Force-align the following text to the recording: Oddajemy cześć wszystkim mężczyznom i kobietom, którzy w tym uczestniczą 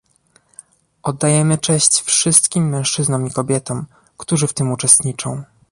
Oddajemy 1.03 1.57
cześć 1.57 2.01
wszystkim 2.01 2.69
mężczyznom 2.69 3.27
i 3.27 3.31
kobietom, 3.31 3.85
którzy 4.17 4.47
w 4.47 4.53
tym 4.53 4.71
uczestniczą 4.71 5.43